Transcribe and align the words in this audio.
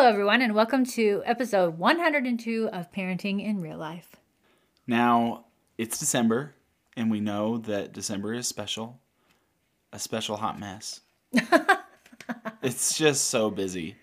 Hello, 0.00 0.08
everyone, 0.08 0.40
and 0.40 0.54
welcome 0.54 0.86
to 0.86 1.22
episode 1.26 1.76
102 1.76 2.70
of 2.72 2.90
Parenting 2.90 3.44
in 3.44 3.60
Real 3.60 3.76
Life. 3.76 4.16
Now, 4.86 5.44
it's 5.76 5.98
December, 5.98 6.54
and 6.96 7.10
we 7.10 7.20
know 7.20 7.58
that 7.58 7.92
December 7.92 8.32
is 8.32 8.48
special 8.48 8.98
a 9.92 9.98
special 9.98 10.38
hot 10.38 10.58
mess. 10.58 11.02
it's 12.62 12.96
just 12.96 13.26
so 13.26 13.50
busy 13.50 13.96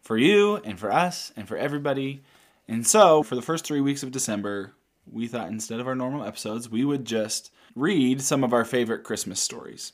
for 0.00 0.16
you 0.16 0.56
and 0.56 0.80
for 0.80 0.90
us 0.90 1.34
and 1.36 1.46
for 1.46 1.58
everybody. 1.58 2.22
And 2.66 2.86
so, 2.86 3.22
for 3.22 3.34
the 3.34 3.42
first 3.42 3.66
three 3.66 3.82
weeks 3.82 4.02
of 4.02 4.10
December, 4.10 4.72
we 5.04 5.28
thought 5.28 5.48
instead 5.48 5.80
of 5.80 5.86
our 5.86 5.94
normal 5.94 6.24
episodes, 6.24 6.70
we 6.70 6.82
would 6.82 7.04
just 7.04 7.52
read 7.74 8.22
some 8.22 8.42
of 8.42 8.54
our 8.54 8.64
favorite 8.64 9.04
Christmas 9.04 9.38
stories. 9.38 9.92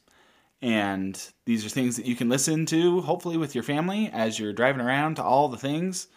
And 0.60 1.20
these 1.46 1.64
are 1.64 1.68
things 1.68 1.96
that 1.96 2.06
you 2.06 2.16
can 2.16 2.28
listen 2.28 2.66
to, 2.66 3.00
hopefully, 3.02 3.36
with 3.36 3.54
your 3.54 3.64
family 3.64 4.10
as 4.12 4.38
you're 4.38 4.52
driving 4.52 4.80
around 4.80 5.16
to 5.16 5.22
all 5.22 5.48
the 5.48 5.56
things 5.56 6.08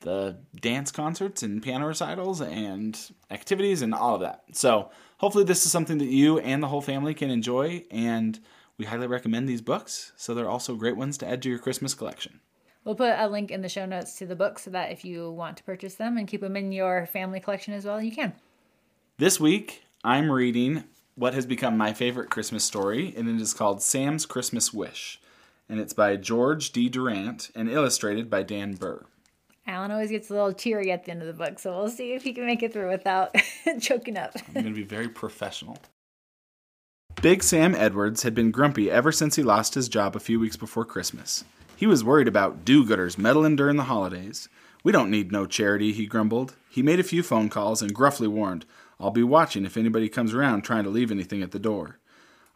the 0.00 0.38
dance 0.58 0.90
concerts 0.90 1.42
and 1.42 1.62
piano 1.62 1.86
recitals 1.86 2.40
and 2.40 2.98
activities 3.30 3.82
and 3.82 3.94
all 3.94 4.14
of 4.14 4.22
that. 4.22 4.42
So, 4.52 4.90
hopefully, 5.18 5.44
this 5.44 5.64
is 5.64 5.72
something 5.72 5.98
that 5.98 6.06
you 6.06 6.38
and 6.38 6.62
the 6.62 6.68
whole 6.68 6.80
family 6.80 7.14
can 7.14 7.30
enjoy. 7.30 7.84
And 7.90 8.38
we 8.78 8.86
highly 8.86 9.06
recommend 9.06 9.48
these 9.48 9.60
books. 9.60 10.12
So, 10.16 10.34
they're 10.34 10.48
also 10.48 10.74
great 10.74 10.96
ones 10.96 11.18
to 11.18 11.28
add 11.28 11.42
to 11.42 11.50
your 11.50 11.58
Christmas 11.58 11.94
collection. 11.94 12.40
We'll 12.84 12.94
put 12.94 13.14
a 13.18 13.28
link 13.28 13.50
in 13.50 13.60
the 13.60 13.68
show 13.68 13.84
notes 13.84 14.16
to 14.16 14.26
the 14.26 14.34
books 14.34 14.62
so 14.62 14.70
that 14.70 14.90
if 14.90 15.04
you 15.04 15.30
want 15.30 15.58
to 15.58 15.64
purchase 15.64 15.96
them 15.96 16.16
and 16.16 16.26
keep 16.26 16.40
them 16.40 16.56
in 16.56 16.72
your 16.72 17.06
family 17.06 17.38
collection 17.38 17.74
as 17.74 17.84
well, 17.84 18.02
you 18.02 18.12
can. 18.12 18.32
This 19.18 19.38
week, 19.38 19.82
I'm 20.02 20.32
reading 20.32 20.84
what 21.20 21.34
has 21.34 21.44
become 21.44 21.76
my 21.76 21.92
favorite 21.92 22.30
Christmas 22.30 22.64
story, 22.64 23.12
and 23.14 23.28
it 23.28 23.38
is 23.42 23.52
called 23.52 23.82
Sam's 23.82 24.24
Christmas 24.24 24.72
Wish. 24.72 25.20
And 25.68 25.78
it's 25.78 25.92
by 25.92 26.16
George 26.16 26.72
D. 26.72 26.88
Durrant 26.88 27.50
and 27.54 27.68
illustrated 27.68 28.30
by 28.30 28.42
Dan 28.42 28.72
Burr. 28.72 29.04
Alan 29.66 29.90
always 29.90 30.10
gets 30.10 30.30
a 30.30 30.32
little 30.32 30.54
teary 30.54 30.90
at 30.90 31.04
the 31.04 31.10
end 31.10 31.20
of 31.20 31.26
the 31.26 31.34
book, 31.34 31.58
so 31.58 31.76
we'll 31.76 31.90
see 31.90 32.14
if 32.14 32.22
he 32.22 32.32
can 32.32 32.46
make 32.46 32.62
it 32.62 32.72
through 32.72 32.88
without 32.88 33.34
choking 33.82 34.16
up. 34.16 34.32
I'm 34.48 34.54
going 34.54 34.66
to 34.66 34.72
be 34.72 34.82
very 34.82 35.08
professional. 35.08 35.76
Big 37.20 37.42
Sam 37.42 37.74
Edwards 37.74 38.22
had 38.22 38.34
been 38.34 38.50
grumpy 38.50 38.90
ever 38.90 39.12
since 39.12 39.36
he 39.36 39.42
lost 39.42 39.74
his 39.74 39.90
job 39.90 40.16
a 40.16 40.20
few 40.20 40.40
weeks 40.40 40.56
before 40.56 40.86
Christmas. 40.86 41.44
He 41.76 41.86
was 41.86 42.02
worried 42.02 42.28
about 42.28 42.64
do 42.64 42.82
gooders 42.82 43.18
meddling 43.18 43.56
during 43.56 43.76
the 43.76 43.84
holidays. 43.84 44.48
We 44.82 44.90
don't 44.90 45.10
need 45.10 45.30
no 45.30 45.44
charity, 45.44 45.92
he 45.92 46.06
grumbled. 46.06 46.56
He 46.70 46.82
made 46.82 46.98
a 46.98 47.02
few 47.04 47.22
phone 47.22 47.50
calls 47.50 47.82
and 47.82 47.94
gruffly 47.94 48.26
warned, 48.26 48.64
I'll 49.00 49.10
be 49.10 49.22
watching 49.22 49.64
if 49.64 49.76
anybody 49.76 50.08
comes 50.08 50.34
around 50.34 50.62
trying 50.62 50.84
to 50.84 50.90
leave 50.90 51.10
anything 51.10 51.42
at 51.42 51.52
the 51.52 51.58
door. 51.58 51.98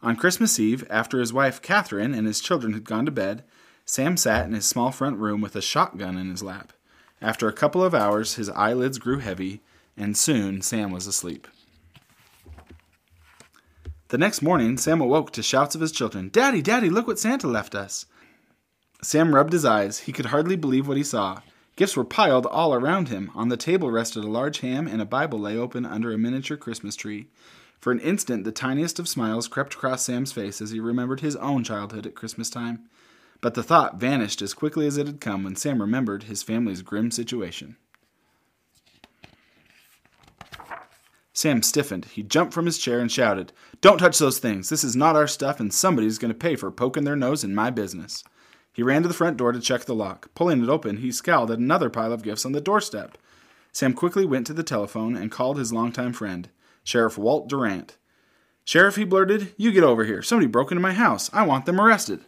On 0.03 0.15
Christmas 0.15 0.59
Eve, 0.59 0.85
after 0.89 1.19
his 1.19 1.33
wife 1.33 1.61
Catherine 1.61 2.13
and 2.13 2.27
his 2.27 2.39
children 2.39 2.73
had 2.73 2.83
gone 2.83 3.05
to 3.05 3.11
bed, 3.11 3.43
Sam 3.85 4.15
sat 4.17 4.45
in 4.45 4.53
his 4.53 4.65
small 4.65 4.91
front 4.91 5.17
room 5.17 5.41
with 5.41 5.55
a 5.55 5.61
shotgun 5.61 6.17
in 6.17 6.29
his 6.29 6.43
lap. 6.43 6.73
After 7.21 7.47
a 7.47 7.53
couple 7.53 7.83
of 7.83 7.95
hours, 7.95 8.35
his 8.35 8.49
eyelids 8.49 8.99
grew 8.99 9.19
heavy, 9.19 9.61
and 9.97 10.15
soon 10.15 10.61
Sam 10.61 10.91
was 10.91 11.07
asleep. 11.07 11.47
The 14.09 14.17
next 14.19 14.41
morning, 14.41 14.77
Sam 14.77 15.01
awoke 15.01 15.31
to 15.33 15.41
shouts 15.41 15.73
of 15.73 15.81
his 15.81 15.91
children 15.91 16.29
Daddy, 16.29 16.61
Daddy, 16.61 16.89
look 16.89 17.07
what 17.07 17.19
Santa 17.19 17.47
left 17.47 17.73
us! 17.73 18.05
Sam 19.01 19.33
rubbed 19.33 19.53
his 19.53 19.65
eyes. 19.65 19.99
He 19.99 20.11
could 20.11 20.27
hardly 20.27 20.55
believe 20.55 20.87
what 20.87 20.97
he 20.97 21.03
saw. 21.03 21.41
Gifts 21.75 21.97
were 21.97 22.05
piled 22.05 22.45
all 22.45 22.73
around 22.73 23.09
him. 23.09 23.31
On 23.35 23.49
the 23.49 23.57
table 23.57 23.91
rested 23.91 24.23
a 24.23 24.27
large 24.27 24.59
ham, 24.59 24.87
and 24.87 25.01
a 25.01 25.05
Bible 25.05 25.39
lay 25.39 25.57
open 25.57 25.85
under 25.85 26.11
a 26.11 26.17
miniature 26.17 26.57
Christmas 26.57 26.95
tree. 26.95 27.27
For 27.79 27.91
an 27.91 27.99
instant, 27.99 28.45
the 28.45 28.51
tiniest 28.53 28.97
of 28.97 29.09
smiles 29.09 29.47
crept 29.49 29.73
across 29.73 30.03
Sam's 30.03 30.31
face 30.31 30.61
as 30.61 30.71
he 30.71 30.79
remembered 30.79 31.19
his 31.19 31.35
own 31.35 31.63
childhood 31.63 32.05
at 32.07 32.15
Christmas 32.15 32.49
time. 32.49 32.85
But 33.41 33.55
the 33.55 33.63
thought 33.63 33.99
vanished 33.99 34.41
as 34.41 34.53
quickly 34.53 34.87
as 34.87 34.97
it 34.97 35.07
had 35.07 35.19
come 35.19 35.43
when 35.43 35.57
Sam 35.57 35.81
remembered 35.81 36.23
his 36.23 36.41
family's 36.41 36.81
grim 36.81 37.11
situation. 37.11 37.75
Sam 41.33 41.61
stiffened. 41.61 42.05
He 42.05 42.23
jumped 42.23 42.53
from 42.53 42.65
his 42.65 42.77
chair 42.77 43.01
and 43.01 43.11
shouted, 43.11 43.51
Don't 43.81 43.97
touch 43.97 44.17
those 44.17 44.39
things. 44.39 44.69
This 44.69 44.85
is 44.85 44.95
not 44.95 45.17
our 45.17 45.27
stuff, 45.27 45.59
and 45.59 45.73
somebody's 45.73 46.17
going 46.17 46.31
to 46.31 46.37
pay 46.37 46.55
for 46.55 46.71
poking 46.71 47.03
their 47.03 47.17
nose 47.17 47.43
in 47.43 47.53
my 47.53 47.69
business. 47.69 48.23
He 48.75 48.83
ran 48.83 49.03
to 49.03 49.07
the 49.07 49.13
front 49.13 49.37
door 49.37 49.53
to 49.53 49.61
check 49.61 49.85
the 49.85 49.95
lock. 49.95 50.27
Pulling 50.35 50.61
it 50.61 50.67
open, 50.67 50.97
he 50.97 51.09
scowled 51.09 51.49
at 51.49 51.59
another 51.59 51.89
pile 51.89 52.11
of 52.11 52.23
gifts 52.23 52.45
on 52.45 52.51
the 52.51 52.59
doorstep. 52.59 53.17
Sam 53.71 53.93
quickly 53.93 54.25
went 54.25 54.45
to 54.47 54.53
the 54.53 54.63
telephone 54.63 55.15
and 55.15 55.31
called 55.31 55.57
his 55.57 55.71
longtime 55.71 56.11
friend, 56.11 56.49
Sheriff 56.83 57.17
Walt 57.17 57.47
Durant. 57.47 57.95
Sheriff, 58.65 58.97
he 58.97 59.05
blurted, 59.05 59.53
you 59.55 59.71
get 59.71 59.85
over 59.85 60.03
here. 60.03 60.21
Somebody 60.21 60.47
broke 60.47 60.71
into 60.71 60.81
my 60.81 60.91
house. 60.91 61.29
I 61.31 61.43
want 61.43 61.65
them 61.65 61.79
arrested. 61.79 62.25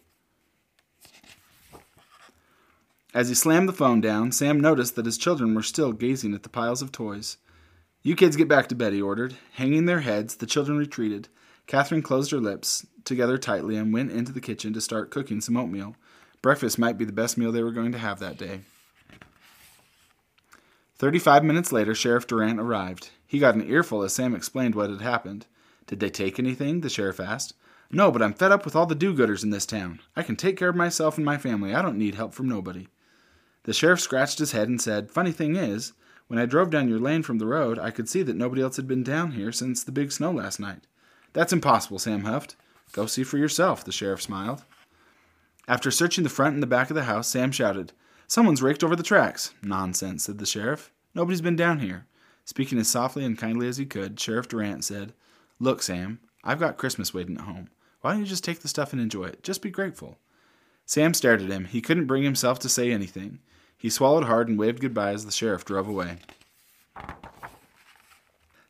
As 3.13 3.27
he 3.27 3.35
slammed 3.35 3.67
the 3.67 3.73
phone 3.73 3.99
down, 3.99 4.31
Sam 4.31 4.57
noticed 4.57 4.95
that 4.95 5.05
his 5.05 5.17
children 5.17 5.53
were 5.53 5.63
still 5.63 5.91
gazing 5.91 6.33
at 6.33 6.43
the 6.43 6.49
piles 6.49 6.81
of 6.81 6.93
toys. 6.93 7.35
You 8.03 8.15
kids 8.15 8.37
get 8.37 8.47
back 8.47 8.69
to 8.69 8.75
bed, 8.75 8.93
he 8.93 9.01
ordered. 9.01 9.35
Hanging 9.55 9.85
their 9.85 9.99
heads, 9.99 10.37
the 10.37 10.45
children 10.45 10.77
retreated. 10.77 11.27
Catherine 11.65 12.03
closed 12.03 12.31
her 12.31 12.39
lips 12.39 12.87
together 13.03 13.37
tightly 13.37 13.75
and 13.75 13.91
went 13.91 14.13
into 14.13 14.31
the 14.31 14.39
kitchen 14.39 14.71
to 14.71 14.79
start 14.79 15.11
cooking 15.11 15.41
some 15.41 15.57
oatmeal. 15.57 15.97
Breakfast 16.41 16.77
might 16.77 16.97
be 16.97 17.05
the 17.05 17.11
best 17.11 17.37
meal 17.37 17.51
they 17.51 17.63
were 17.63 17.71
going 17.71 17.91
to 17.91 17.97
have 17.97 18.19
that 18.19 18.37
day. 18.37 18.61
Thirty 20.97 21.19
five 21.19 21.43
minutes 21.43 21.71
later, 21.71 21.93
Sheriff 21.93 22.25
Durant 22.27 22.59
arrived. 22.59 23.09
He 23.27 23.39
got 23.39 23.55
an 23.55 23.69
earful 23.69 24.03
as 24.03 24.13
Sam 24.13 24.33
explained 24.33 24.73
what 24.73 24.89
had 24.89 25.01
happened. 25.01 25.45
Did 25.85 25.99
they 25.99 26.09
take 26.09 26.39
anything? 26.39 26.81
the 26.81 26.89
sheriff 26.89 27.19
asked. 27.19 27.53
No, 27.89 28.11
but 28.11 28.21
I'm 28.21 28.33
fed 28.33 28.51
up 28.51 28.65
with 28.65 28.75
all 28.75 28.85
the 28.85 28.95
do 28.95 29.13
gooders 29.13 29.43
in 29.43 29.49
this 29.49 29.65
town. 29.65 29.99
I 30.15 30.23
can 30.23 30.35
take 30.35 30.57
care 30.57 30.69
of 30.69 30.75
myself 30.75 31.17
and 31.17 31.25
my 31.25 31.37
family. 31.37 31.73
I 31.73 31.81
don't 31.81 31.97
need 31.97 32.15
help 32.15 32.33
from 32.33 32.49
nobody. 32.49 32.87
The 33.63 33.73
sheriff 33.73 33.99
scratched 34.01 34.39
his 34.39 34.51
head 34.51 34.67
and 34.67 34.81
said, 34.81 35.11
Funny 35.11 35.31
thing 35.31 35.55
is, 35.55 35.93
when 36.27 36.39
I 36.39 36.45
drove 36.45 36.69
down 36.69 36.89
your 36.89 36.99
lane 36.99 37.23
from 37.23 37.37
the 37.37 37.45
road, 37.45 37.79
I 37.79 37.91
could 37.91 38.09
see 38.09 38.23
that 38.23 38.35
nobody 38.35 38.61
else 38.61 38.75
had 38.75 38.87
been 38.87 39.03
down 39.03 39.31
here 39.31 39.51
since 39.51 39.83
the 39.83 39.91
big 39.91 40.11
snow 40.11 40.31
last 40.31 40.59
night. 40.59 40.87
That's 41.33 41.53
impossible, 41.53 41.99
Sam 41.99 42.23
huffed. 42.23 42.55
Go 42.91 43.05
see 43.05 43.23
for 43.23 43.37
yourself, 43.37 43.83
the 43.83 43.91
sheriff 43.91 44.21
smiled. 44.21 44.63
After 45.67 45.91
searching 45.91 46.23
the 46.23 46.29
front 46.29 46.53
and 46.53 46.63
the 46.63 46.67
back 46.67 46.89
of 46.89 46.95
the 46.95 47.03
house, 47.03 47.27
Sam 47.27 47.51
shouted, 47.51 47.91
Someone's 48.25 48.61
raked 48.61 48.83
over 48.83 48.95
the 48.95 49.03
tracks. 49.03 49.53
Nonsense, 49.61 50.25
said 50.25 50.37
the 50.37 50.45
sheriff. 50.45 50.91
Nobody's 51.13 51.41
been 51.41 51.55
down 51.55 51.79
here. 51.79 52.05
Speaking 52.45 52.77
as 52.77 52.87
softly 52.87 53.25
and 53.25 53.37
kindly 53.37 53.67
as 53.67 53.77
he 53.77 53.85
could, 53.85 54.19
Sheriff 54.19 54.47
Durant 54.47 54.83
said, 54.85 55.13
Look, 55.59 55.81
Sam, 55.81 56.19
I've 56.43 56.59
got 56.59 56.77
Christmas 56.77 57.13
waiting 57.13 57.37
at 57.37 57.43
home. 57.43 57.69
Why 58.01 58.11
don't 58.11 58.21
you 58.21 58.25
just 58.25 58.43
take 58.43 58.59
the 58.59 58.67
stuff 58.67 58.93
and 58.93 59.01
enjoy 59.01 59.25
it? 59.25 59.43
Just 59.43 59.61
be 59.61 59.69
grateful. 59.69 60.17
Sam 60.85 61.13
stared 61.13 61.41
at 61.41 61.49
him. 61.49 61.65
He 61.65 61.81
couldn't 61.81 62.05
bring 62.05 62.23
himself 62.23 62.59
to 62.59 62.69
say 62.69 62.91
anything. 62.91 63.39
He 63.77 63.89
swallowed 63.89 64.23
hard 64.23 64.47
and 64.47 64.57
waved 64.57 64.79
goodbye 64.79 65.11
as 65.11 65.25
the 65.25 65.31
sheriff 65.31 65.65
drove 65.65 65.87
away. 65.87 66.17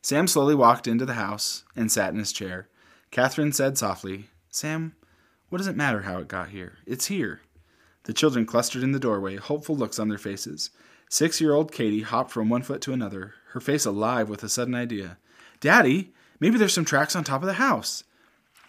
Sam 0.02 0.26
slowly 0.26 0.54
walked 0.54 0.86
into 0.86 1.06
the 1.06 1.14
house 1.14 1.64
and 1.76 1.92
sat 1.92 2.12
in 2.12 2.18
his 2.18 2.32
chair. 2.32 2.68
Catherine 3.10 3.52
said 3.52 3.78
softly, 3.78 4.28
Sam, 4.50 4.94
what 5.48 5.58
does 5.58 5.66
it 5.66 5.76
matter 5.76 6.02
how 6.02 6.18
it 6.18 6.28
got 6.28 6.50
here? 6.50 6.78
It's 6.86 7.06
here. 7.06 7.40
The 8.04 8.12
children 8.12 8.46
clustered 8.46 8.82
in 8.82 8.92
the 8.92 8.98
doorway, 8.98 9.36
hopeful 9.36 9.76
looks 9.76 9.98
on 9.98 10.08
their 10.08 10.18
faces. 10.18 10.70
Six 11.10 11.40
year 11.40 11.54
old 11.54 11.72
Katie 11.72 12.02
hopped 12.02 12.30
from 12.30 12.48
one 12.48 12.62
foot 12.62 12.80
to 12.82 12.92
another, 12.92 13.34
her 13.52 13.60
face 13.60 13.84
alive 13.86 14.28
with 14.28 14.42
a 14.42 14.48
sudden 14.48 14.74
idea. 14.74 15.18
Daddy, 15.60 16.12
maybe 16.38 16.58
there's 16.58 16.74
some 16.74 16.84
tracks 16.84 17.16
on 17.16 17.24
top 17.24 17.42
of 17.42 17.46
the 17.46 17.54
house. 17.54 18.04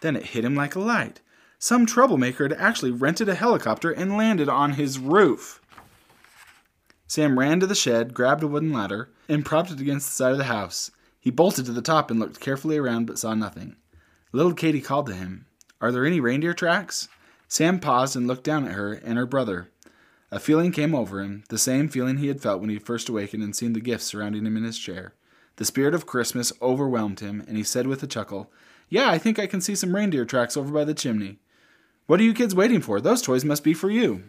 Then 0.01 0.15
it 0.15 0.27
hit 0.27 0.45
him 0.45 0.55
like 0.55 0.75
a 0.75 0.79
light. 0.79 1.21
Some 1.57 1.85
troublemaker 1.85 2.45
had 2.45 2.53
actually 2.53 2.91
rented 2.91 3.27
a 3.27 3.35
helicopter 3.35 3.91
and 3.91 4.15
landed 4.15 4.47
on 4.47 4.73
his 4.73 4.97
roof. 4.97 5.61
Sam 7.07 7.37
ran 7.37 7.59
to 7.59 7.67
the 7.67 7.75
shed, 7.75 8.13
grabbed 8.13 8.43
a 8.43 8.47
wooden 8.47 8.71
ladder, 8.71 9.09
and 9.27 9.45
propped 9.45 9.71
it 9.71 9.81
against 9.81 10.07
the 10.07 10.15
side 10.15 10.31
of 10.31 10.37
the 10.37 10.45
house. 10.45 10.91
He 11.19 11.31
bolted 11.31 11.65
to 11.65 11.73
the 11.73 11.81
top 11.81 12.09
and 12.09 12.19
looked 12.19 12.39
carefully 12.39 12.77
around 12.77 13.07
but 13.07 13.19
saw 13.19 13.33
nothing. 13.33 13.75
Little 14.31 14.53
Katie 14.53 14.79
called 14.79 15.07
to 15.07 15.13
him. 15.13 15.45
Are 15.81 15.91
there 15.91 16.05
any 16.05 16.19
reindeer 16.19 16.53
tracks? 16.53 17.07
Sam 17.47 17.79
paused 17.79 18.15
and 18.15 18.27
looked 18.27 18.43
down 18.43 18.65
at 18.65 18.73
her 18.73 18.93
and 18.93 19.17
her 19.17 19.25
brother. 19.25 19.69
A 20.31 20.39
feeling 20.39 20.71
came 20.71 20.93
over 20.93 21.21
him, 21.21 21.43
the 21.49 21.57
same 21.57 21.89
feeling 21.89 22.17
he 22.17 22.27
had 22.27 22.41
felt 22.41 22.61
when 22.61 22.69
he 22.69 22.77
first 22.77 23.09
awakened 23.09 23.41
and 23.43 23.55
seen 23.55 23.73
the 23.73 23.79
gifts 23.79 24.05
surrounding 24.05 24.45
him 24.45 24.55
in 24.57 24.63
his 24.63 24.77
chair. 24.77 25.13
The 25.55 25.65
spirit 25.65 25.93
of 25.93 26.05
Christmas 26.05 26.53
overwhelmed 26.61 27.19
him, 27.19 27.43
and 27.47 27.57
he 27.57 27.63
said 27.63 27.87
with 27.87 28.03
a 28.03 28.07
chuckle, 28.07 28.51
Yeah, 28.89 29.09
I 29.09 29.17
think 29.17 29.39
I 29.39 29.47
can 29.47 29.61
see 29.61 29.73
some 29.73 29.95
reindeer 29.95 30.25
tracks 30.25 30.55
over 30.55 30.71
by 30.71 30.83
the 30.83 30.93
chimney. 30.93 31.39
What 32.05 32.19
are 32.19 32.23
you 32.23 32.33
kids 32.33 32.53
waiting 32.53 32.81
for? 32.81 33.01
Those 33.01 33.21
toys 33.21 33.43
must 33.43 33.63
be 33.63 33.73
for 33.73 33.89
you. 33.89 34.23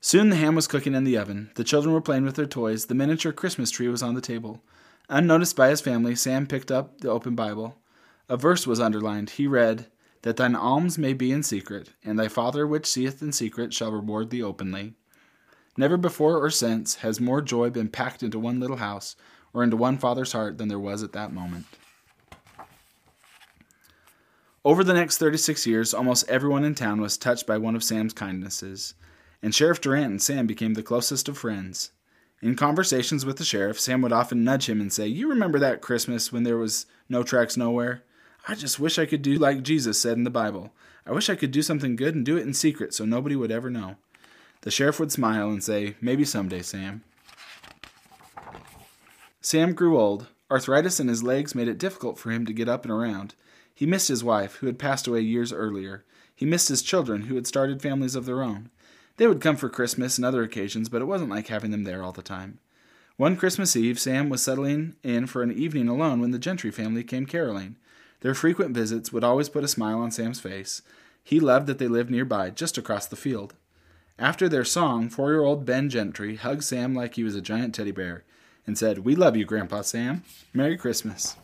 Soon 0.00 0.30
the 0.30 0.36
ham 0.36 0.54
was 0.54 0.68
cooking 0.68 0.94
in 0.94 1.04
the 1.04 1.18
oven. 1.18 1.50
The 1.56 1.64
children 1.64 1.92
were 1.92 2.00
playing 2.00 2.24
with 2.24 2.36
their 2.36 2.46
toys. 2.46 2.86
The 2.86 2.94
miniature 2.94 3.32
Christmas 3.32 3.70
tree 3.70 3.88
was 3.88 4.02
on 4.02 4.14
the 4.14 4.20
table. 4.20 4.62
Unnoticed 5.08 5.56
by 5.56 5.68
his 5.68 5.80
family, 5.80 6.14
Sam 6.14 6.46
picked 6.46 6.70
up 6.70 7.00
the 7.00 7.10
open 7.10 7.34
Bible. 7.34 7.76
A 8.28 8.36
verse 8.36 8.66
was 8.66 8.80
underlined. 8.80 9.30
He 9.30 9.46
read, 9.46 9.86
That 10.22 10.36
thine 10.36 10.56
alms 10.56 10.98
may 10.98 11.12
be 11.12 11.30
in 11.30 11.42
secret, 11.42 11.90
and 12.04 12.18
thy 12.18 12.28
Father 12.28 12.66
which 12.66 12.86
seeth 12.86 13.22
in 13.22 13.32
secret 13.32 13.72
shall 13.72 13.92
reward 13.92 14.30
thee 14.30 14.42
openly. 14.42 14.94
Never 15.76 15.96
before 15.96 16.42
or 16.42 16.50
since 16.50 16.96
has 16.96 17.20
more 17.20 17.40
joy 17.40 17.70
been 17.70 17.88
packed 17.88 18.22
into 18.22 18.38
one 18.38 18.58
little 18.58 18.78
house 18.78 19.14
or 19.52 19.62
into 19.62 19.76
one 19.76 19.98
father's 19.98 20.32
heart 20.32 20.58
than 20.58 20.68
there 20.68 20.78
was 20.78 21.02
at 21.02 21.12
that 21.12 21.32
moment. 21.32 21.66
Over 24.64 24.82
the 24.82 24.94
next 24.94 25.18
36 25.18 25.64
years, 25.64 25.94
almost 25.94 26.28
everyone 26.28 26.64
in 26.64 26.74
town 26.74 27.00
was 27.00 27.16
touched 27.16 27.46
by 27.46 27.56
one 27.58 27.76
of 27.76 27.84
Sam's 27.84 28.12
kindnesses, 28.12 28.94
and 29.40 29.54
Sheriff 29.54 29.80
Durant 29.80 30.10
and 30.10 30.20
Sam 30.20 30.48
became 30.48 30.74
the 30.74 30.82
closest 30.82 31.28
of 31.28 31.38
friends. 31.38 31.92
In 32.42 32.56
conversations 32.56 33.24
with 33.24 33.36
the 33.36 33.44
sheriff, 33.44 33.78
Sam 33.78 34.02
would 34.02 34.12
often 34.12 34.42
nudge 34.42 34.68
him 34.68 34.80
and 34.80 34.92
say, 34.92 35.06
You 35.06 35.28
remember 35.28 35.60
that 35.60 35.80
Christmas 35.80 36.32
when 36.32 36.42
there 36.42 36.56
was 36.56 36.86
no 37.08 37.22
tracks 37.22 37.56
nowhere? 37.56 38.02
I 38.48 38.54
just 38.54 38.78
wish 38.78 38.96
I 38.98 39.06
could 39.06 39.22
do 39.22 39.34
like 39.38 39.64
Jesus 39.64 40.00
said 40.00 40.16
in 40.16 40.22
the 40.22 40.30
Bible. 40.30 40.70
I 41.04 41.12
wish 41.12 41.28
I 41.28 41.34
could 41.34 41.50
do 41.50 41.62
something 41.62 41.96
good 41.96 42.14
and 42.14 42.24
do 42.24 42.36
it 42.36 42.46
in 42.46 42.54
secret 42.54 42.94
so 42.94 43.04
nobody 43.04 43.34
would 43.34 43.50
ever 43.50 43.70
know. 43.70 43.96
The 44.60 44.70
sheriff 44.70 45.00
would 45.00 45.10
smile 45.10 45.50
and 45.50 45.62
say, 45.62 45.96
Maybe 46.00 46.24
someday, 46.24 46.62
Sam. 46.62 47.02
Sam 49.40 49.74
grew 49.74 49.98
old. 49.98 50.28
Arthritis 50.48 51.00
in 51.00 51.08
his 51.08 51.24
legs 51.24 51.56
made 51.56 51.66
it 51.66 51.78
difficult 51.78 52.18
for 52.18 52.30
him 52.30 52.46
to 52.46 52.52
get 52.52 52.68
up 52.68 52.84
and 52.84 52.92
around. 52.92 53.34
He 53.74 53.84
missed 53.84 54.08
his 54.08 54.22
wife, 54.22 54.56
who 54.56 54.66
had 54.66 54.78
passed 54.78 55.08
away 55.08 55.20
years 55.20 55.52
earlier. 55.52 56.04
He 56.34 56.46
missed 56.46 56.68
his 56.68 56.82
children, 56.82 57.22
who 57.22 57.34
had 57.34 57.48
started 57.48 57.82
families 57.82 58.14
of 58.14 58.26
their 58.26 58.42
own. 58.42 58.70
They 59.16 59.26
would 59.26 59.40
come 59.40 59.56
for 59.56 59.68
Christmas 59.68 60.18
and 60.18 60.24
other 60.24 60.42
occasions, 60.42 60.88
but 60.88 61.02
it 61.02 61.06
wasn't 61.06 61.30
like 61.30 61.48
having 61.48 61.72
them 61.72 61.84
there 61.84 62.02
all 62.02 62.12
the 62.12 62.22
time. 62.22 62.58
One 63.16 63.36
Christmas 63.36 63.74
Eve, 63.74 63.98
Sam 63.98 64.28
was 64.28 64.42
settling 64.42 64.94
in 65.02 65.26
for 65.26 65.42
an 65.42 65.50
evening 65.50 65.88
alone 65.88 66.20
when 66.20 66.30
the 66.30 66.38
Gentry 66.38 66.70
family 66.70 67.02
came 67.02 67.26
caroling. 67.26 67.76
Their 68.26 68.34
frequent 68.34 68.74
visits 68.74 69.12
would 69.12 69.22
always 69.22 69.48
put 69.48 69.62
a 69.62 69.68
smile 69.68 70.00
on 70.00 70.10
Sam's 70.10 70.40
face. 70.40 70.82
He 71.22 71.38
loved 71.38 71.68
that 71.68 71.78
they 71.78 71.86
lived 71.86 72.10
nearby, 72.10 72.50
just 72.50 72.76
across 72.76 73.06
the 73.06 73.14
field. 73.14 73.54
After 74.18 74.48
their 74.48 74.64
song, 74.64 75.08
four 75.08 75.30
year 75.30 75.44
old 75.44 75.64
Ben 75.64 75.88
Gentry 75.88 76.34
hugged 76.34 76.64
Sam 76.64 76.92
like 76.92 77.14
he 77.14 77.22
was 77.22 77.36
a 77.36 77.40
giant 77.40 77.72
teddy 77.72 77.92
bear 77.92 78.24
and 78.66 78.76
said, 78.76 79.04
We 79.04 79.14
love 79.14 79.36
you, 79.36 79.44
Grandpa 79.44 79.82
Sam. 79.82 80.24
Merry 80.52 80.76
Christmas. 80.76 81.36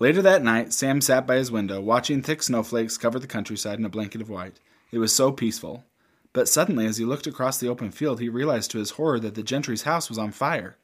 Later 0.00 0.22
that 0.22 0.42
night, 0.42 0.72
Sam 0.72 1.00
sat 1.00 1.24
by 1.24 1.36
his 1.36 1.52
window, 1.52 1.80
watching 1.80 2.20
thick 2.20 2.42
snowflakes 2.42 2.98
cover 2.98 3.20
the 3.20 3.28
countryside 3.28 3.78
in 3.78 3.84
a 3.84 3.88
blanket 3.88 4.22
of 4.22 4.28
white. 4.28 4.58
It 4.90 4.98
was 4.98 5.14
so 5.14 5.30
peaceful. 5.30 5.84
But 6.32 6.48
suddenly, 6.48 6.84
as 6.84 6.96
he 6.96 7.04
looked 7.04 7.28
across 7.28 7.58
the 7.58 7.68
open 7.68 7.92
field, 7.92 8.18
he 8.18 8.28
realized 8.28 8.72
to 8.72 8.78
his 8.78 8.90
horror 8.90 9.20
that 9.20 9.36
the 9.36 9.44
gentry's 9.44 9.82
house 9.82 10.08
was 10.08 10.18
on 10.18 10.32
fire. 10.32 10.78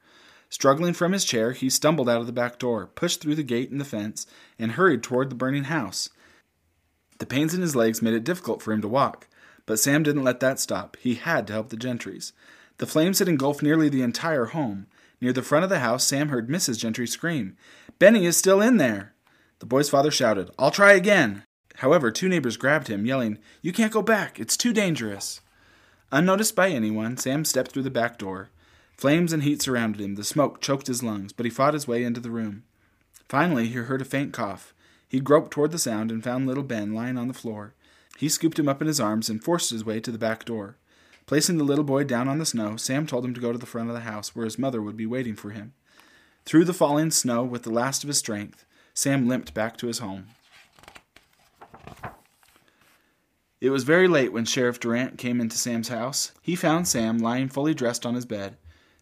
Struggling 0.49 0.93
from 0.93 1.11
his 1.11 1.25
chair, 1.25 1.51
he 1.51 1.69
stumbled 1.69 2.09
out 2.09 2.21
of 2.21 2.25
the 2.25 2.33
back 2.33 2.57
door, 2.57 2.87
pushed 2.87 3.21
through 3.21 3.35
the 3.35 3.43
gate 3.43 3.69
in 3.69 3.77
the 3.77 3.85
fence, 3.85 4.25
and 4.57 4.71
hurried 4.71 5.03
toward 5.03 5.29
the 5.29 5.35
burning 5.35 5.65
house. 5.65 6.09
The 7.19 7.25
pains 7.25 7.53
in 7.53 7.61
his 7.61 7.75
legs 7.75 8.01
made 8.01 8.15
it 8.15 8.23
difficult 8.23 8.61
for 8.61 8.71
him 8.71 8.81
to 8.81 8.87
walk, 8.87 9.27
but 9.65 9.79
Sam 9.79 10.03
didn't 10.03 10.23
let 10.23 10.39
that 10.39 10.59
stop. 10.59 10.97
He 10.99 11.15
had 11.15 11.45
to 11.47 11.53
help 11.53 11.69
the 11.69 11.77
Gentrys. 11.77 12.31
The 12.77 12.87
flames 12.87 13.19
had 13.19 13.27
engulfed 13.27 13.61
nearly 13.61 13.89
the 13.89 14.01
entire 14.01 14.45
home. 14.45 14.87
Near 15.21 15.33
the 15.33 15.43
front 15.43 15.65
of 15.65 15.69
the 15.69 15.79
house, 15.79 16.05
Sam 16.05 16.29
heard 16.29 16.49
Mrs. 16.49 16.79
Gentry 16.79 17.05
scream, 17.05 17.57
Benny 17.99 18.25
is 18.25 18.37
still 18.37 18.61
in 18.61 18.77
there! 18.77 19.13
The 19.59 19.65
boy's 19.65 19.89
father 19.89 20.09
shouted, 20.09 20.49
I'll 20.57 20.71
try 20.71 20.93
again! 20.93 21.43
However, 21.75 22.09
two 22.09 22.29
neighbors 22.29 22.57
grabbed 22.57 22.87
him, 22.87 23.05
yelling, 23.05 23.37
You 23.61 23.73
can't 23.73 23.91
go 23.91 24.01
back. 24.01 24.39
It's 24.39 24.57
too 24.57 24.73
dangerous. 24.73 25.41
Unnoticed 26.11 26.55
by 26.55 26.69
anyone, 26.69 27.17
Sam 27.17 27.45
stepped 27.45 27.71
through 27.71 27.83
the 27.83 27.89
back 27.89 28.17
door. 28.17 28.49
Flames 28.99 29.31
and 29.31 29.43
heat 29.43 29.61
surrounded 29.61 30.01
him. 30.01 30.15
The 30.15 30.25
smoke 30.25 30.59
choked 30.59 30.87
his 30.87 31.01
lungs, 31.01 31.31
but 31.31 31.45
he 31.45 31.49
fought 31.49 31.73
his 31.73 31.87
way 31.87 32.03
into 32.03 32.19
the 32.19 32.29
room. 32.29 32.63
Finally, 33.29 33.69
he 33.69 33.75
heard 33.75 34.01
a 34.01 34.05
faint 34.05 34.33
cough. 34.33 34.73
He 35.07 35.21
groped 35.21 35.51
toward 35.51 35.71
the 35.71 35.79
sound 35.79 36.11
and 36.11 36.21
found 36.21 36.45
little 36.45 36.65
Ben 36.65 36.93
lying 36.93 37.17
on 37.17 37.29
the 37.29 37.33
floor. 37.33 37.73
He 38.17 38.27
scooped 38.27 38.59
him 38.59 38.67
up 38.67 38.81
in 38.81 38.87
his 38.87 38.99
arms 38.99 39.29
and 39.29 39.41
forced 39.41 39.69
his 39.69 39.85
way 39.85 40.01
to 40.01 40.11
the 40.11 40.17
back 40.17 40.43
door. 40.43 40.75
Placing 41.27 41.57
the 41.57 41.63
little 41.63 41.85
boy 41.85 42.03
down 42.03 42.27
on 42.27 42.39
the 42.39 42.45
snow, 42.45 42.75
Sam 42.75 43.07
told 43.07 43.23
him 43.23 43.33
to 43.33 43.39
go 43.39 43.53
to 43.53 43.57
the 43.57 43.65
front 43.65 43.87
of 43.87 43.95
the 43.95 44.01
house 44.01 44.35
where 44.35 44.43
his 44.43 44.59
mother 44.59 44.81
would 44.81 44.97
be 44.97 45.05
waiting 45.05 45.37
for 45.37 45.51
him. 45.51 45.71
Through 46.43 46.65
the 46.65 46.73
falling 46.73 47.09
snow, 47.09 47.45
with 47.45 47.63
the 47.63 47.71
last 47.71 48.03
of 48.03 48.09
his 48.09 48.17
strength, 48.17 48.65
Sam 48.93 49.29
limped 49.29 49.53
back 49.53 49.77
to 49.77 49.87
his 49.87 49.99
home. 49.99 50.27
It 53.61 53.69
was 53.69 53.85
very 53.85 54.09
late 54.09 54.33
when 54.33 54.43
Sheriff 54.43 54.77
Durant 54.77 55.17
came 55.17 55.39
into 55.39 55.57
Sam's 55.57 55.87
house. 55.87 56.33
He 56.41 56.57
found 56.57 56.85
Sam 56.85 57.17
lying 57.17 57.47
fully 57.47 57.73
dressed 57.73 58.05
on 58.05 58.15
his 58.15 58.25
bed. 58.25 58.57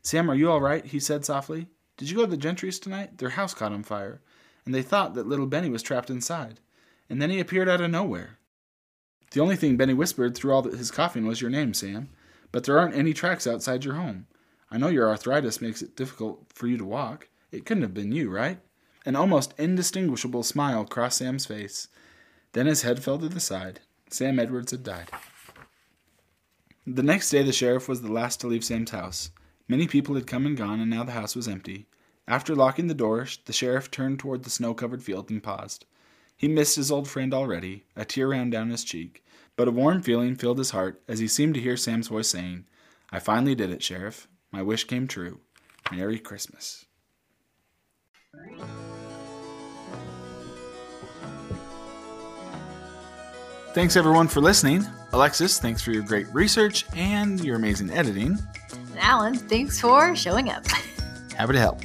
Sam, 0.07 0.31
are 0.31 0.35
you 0.35 0.49
all 0.49 0.61
right? 0.61 0.85
he 0.85 1.01
said 1.01 1.25
softly. 1.25 1.67
Did 1.97 2.09
you 2.09 2.15
go 2.15 2.25
to 2.25 2.31
the 2.31 2.37
Gentrys 2.37 2.81
tonight? 2.81 3.17
Their 3.17 3.31
house 3.31 3.53
caught 3.53 3.73
on 3.73 3.83
fire, 3.83 4.21
and 4.63 4.73
they 4.73 4.81
thought 4.81 5.15
that 5.15 5.27
little 5.27 5.47
Benny 5.47 5.69
was 5.69 5.83
trapped 5.83 6.09
inside. 6.09 6.61
And 7.09 7.21
then 7.21 7.29
he 7.29 7.41
appeared 7.41 7.67
out 7.67 7.81
of 7.81 7.91
nowhere. 7.91 8.37
The 9.31 9.41
only 9.41 9.57
thing 9.57 9.75
Benny 9.75 9.93
whispered 9.93 10.33
through 10.33 10.53
all 10.53 10.63
his 10.63 10.91
coughing 10.91 11.27
was 11.27 11.41
your 11.41 11.49
name, 11.49 11.73
Sam. 11.73 12.07
But 12.53 12.63
there 12.63 12.79
aren't 12.79 12.95
any 12.95 13.13
tracks 13.13 13.45
outside 13.45 13.83
your 13.83 13.95
home. 13.95 14.27
I 14.71 14.77
know 14.77 14.87
your 14.87 15.09
arthritis 15.09 15.59
makes 15.59 15.81
it 15.81 15.97
difficult 15.97 16.45
for 16.53 16.67
you 16.67 16.77
to 16.77 16.85
walk. 16.85 17.27
It 17.51 17.65
couldn't 17.65 17.83
have 17.83 17.93
been 17.93 18.13
you, 18.13 18.29
right? 18.29 18.59
An 19.05 19.17
almost 19.17 19.53
indistinguishable 19.57 20.43
smile 20.43 20.85
crossed 20.85 21.17
Sam's 21.17 21.45
face. 21.45 21.89
Then 22.53 22.67
his 22.67 22.83
head 22.83 23.03
fell 23.03 23.19
to 23.19 23.27
the 23.27 23.41
side. 23.41 23.81
Sam 24.09 24.39
Edwards 24.39 24.71
had 24.71 24.83
died. 24.83 25.09
The 26.85 27.03
next 27.03 27.29
day, 27.29 27.43
the 27.43 27.51
sheriff 27.51 27.89
was 27.89 28.01
the 28.01 28.13
last 28.13 28.39
to 28.39 28.47
leave 28.47 28.63
Sam's 28.63 28.91
house. 28.91 29.31
Many 29.67 29.87
people 29.87 30.15
had 30.15 30.27
come 30.27 30.45
and 30.45 30.55
gone, 30.55 30.79
and 30.79 30.89
now 30.89 31.03
the 31.03 31.11
house 31.11 31.35
was 31.35 31.47
empty. 31.47 31.87
After 32.27 32.55
locking 32.55 32.87
the 32.87 32.93
door, 32.93 33.27
the 33.45 33.53
sheriff 33.53 33.91
turned 33.91 34.19
toward 34.19 34.43
the 34.43 34.49
snow 34.49 34.73
covered 34.73 35.03
field 35.03 35.29
and 35.29 35.43
paused. 35.43 35.85
He 36.35 36.47
missed 36.47 36.75
his 36.75 36.91
old 36.91 37.07
friend 37.07 37.33
already. 37.33 37.83
A 37.95 38.05
tear 38.05 38.29
ran 38.29 38.49
down 38.49 38.69
his 38.69 38.83
cheek, 38.83 39.25
but 39.55 39.67
a 39.67 39.71
warm 39.71 40.01
feeling 40.01 40.35
filled 40.35 40.59
his 40.59 40.71
heart 40.71 41.01
as 41.07 41.19
he 41.19 41.27
seemed 41.27 41.55
to 41.55 41.61
hear 41.61 41.75
Sam's 41.75 42.07
voice 42.07 42.29
saying, 42.29 42.65
I 43.11 43.19
finally 43.19 43.55
did 43.55 43.71
it, 43.71 43.81
Sheriff. 43.81 44.27
My 44.51 44.61
wish 44.61 44.83
came 44.83 45.07
true. 45.07 45.39
Merry 45.91 46.19
Christmas. 46.19 46.85
Thanks 53.73 53.95
everyone 53.95 54.27
for 54.27 54.41
listening. 54.41 54.85
Alexis, 55.13 55.59
thanks 55.59 55.81
for 55.81 55.91
your 55.91 56.03
great 56.03 56.27
research 56.33 56.85
and 56.95 57.43
your 57.43 57.55
amazing 57.55 57.89
editing. 57.91 58.37
And 58.97 59.05
Alan, 59.05 59.35
thanks 59.35 59.79
for 59.79 60.15
showing 60.15 60.49
up. 60.49 60.65
Happy 61.35 61.53
to 61.53 61.59
help. 61.59 61.79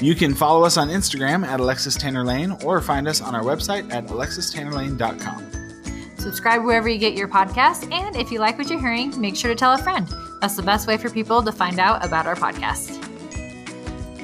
You 0.00 0.16
can 0.16 0.34
follow 0.34 0.64
us 0.64 0.76
on 0.76 0.88
Instagram 0.88 1.46
at 1.46 1.60
Alexis 1.60 1.94
Tanner 1.94 2.24
Lane 2.24 2.56
or 2.64 2.80
find 2.80 3.06
us 3.06 3.20
on 3.20 3.36
our 3.36 3.42
website 3.42 3.92
at 3.92 4.06
alexistannerlane.com. 4.06 6.16
Subscribe 6.18 6.64
wherever 6.64 6.88
you 6.88 6.98
get 6.98 7.14
your 7.14 7.28
podcasts, 7.28 7.90
and 7.92 8.16
if 8.16 8.32
you 8.32 8.40
like 8.40 8.58
what 8.58 8.68
you're 8.68 8.80
hearing, 8.80 9.18
make 9.20 9.36
sure 9.36 9.50
to 9.50 9.54
tell 9.54 9.74
a 9.74 9.78
friend. 9.78 10.08
That's 10.40 10.56
the 10.56 10.62
best 10.62 10.88
way 10.88 10.96
for 10.96 11.08
people 11.08 11.42
to 11.42 11.52
find 11.52 11.78
out 11.78 12.04
about 12.04 12.26
our 12.26 12.34
podcast. 12.34 13.00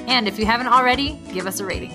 And 0.09 0.27
if 0.27 0.37
you 0.37 0.45
haven't 0.45 0.67
already, 0.67 1.17
give 1.31 1.47
us 1.47 1.61
a 1.61 1.65
rating. 1.65 1.91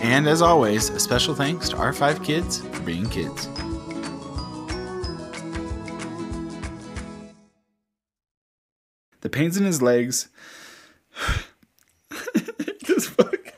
And 0.00 0.28
as 0.28 0.42
always, 0.42 0.90
a 0.90 1.00
special 1.00 1.34
thanks 1.34 1.68
to 1.70 1.76
our 1.76 1.92
five 1.92 2.22
kids 2.22 2.58
for 2.58 2.82
being 2.82 3.08
kids. 3.08 3.48
The 9.22 9.30
pains 9.30 9.56
in 9.56 9.64
his 9.64 9.80
legs. 9.80 10.28
this 12.86 13.08
fuck. 13.08 13.54